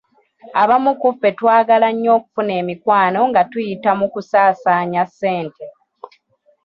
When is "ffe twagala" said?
1.13-1.87